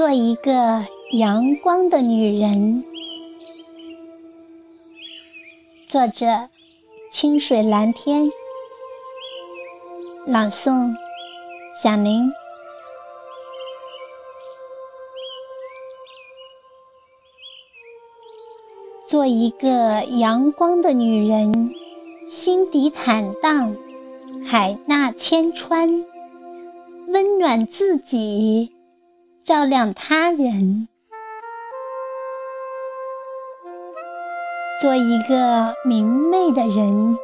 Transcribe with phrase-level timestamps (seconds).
[0.00, 2.82] 做一个阳光的女人。
[5.86, 6.48] 作者：
[7.10, 8.32] 清水蓝天。
[10.24, 10.94] 朗诵：
[11.74, 12.32] 响铃。
[19.06, 21.74] 做一个阳光的女人，
[22.26, 23.76] 心底坦荡，
[24.46, 26.06] 海纳千川，
[27.08, 28.72] 温暖自己。
[29.42, 30.86] 照亮他人，
[34.80, 37.18] 做一个明媚的人，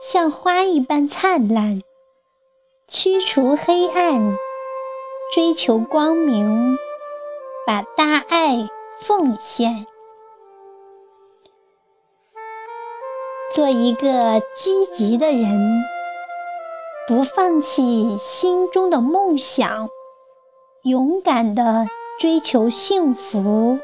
[0.00, 1.80] 像花一般灿烂，
[2.88, 4.36] 驱除黑暗，
[5.32, 6.76] 追求光明，
[7.66, 8.68] 把大爱
[9.00, 9.86] 奉献。
[13.54, 15.84] 做一个积极的人，
[17.06, 19.88] 不放弃心中的梦想。
[20.84, 21.86] 勇敢的
[22.20, 23.78] 追求幸福，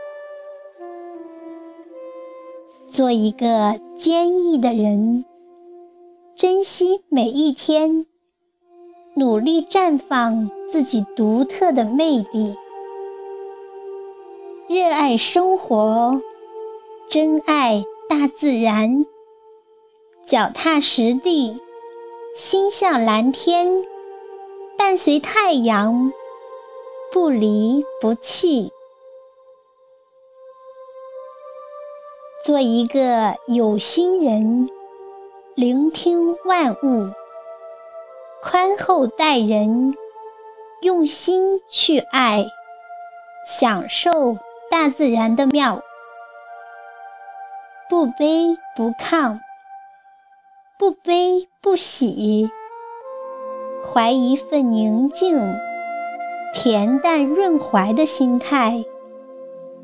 [2.93, 5.25] 做一个坚毅的人，
[6.37, 8.05] 珍惜每一天，
[9.15, 12.55] 努力绽放自己独特的魅力，
[14.69, 16.21] 热爱生活，
[17.09, 19.07] 珍爱大自然，
[20.27, 21.59] 脚踏实地，
[22.37, 23.85] 心向蓝天，
[24.77, 26.13] 伴随太阳。
[27.13, 28.73] 不离不弃，
[32.45, 34.71] 做一个有心人，
[35.57, 37.11] 聆听万物，
[38.45, 39.97] 宽厚待人，
[40.83, 42.47] 用心去爱，
[43.45, 44.39] 享受
[44.71, 45.83] 大自然的妙，
[47.89, 49.41] 不卑不亢，
[50.79, 52.49] 不悲不喜，
[53.83, 55.70] 怀一份宁静。
[56.55, 58.85] 恬淡润怀的心态，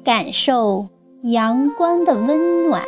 [0.04, 0.88] 感受
[1.22, 2.84] 阳光的温暖。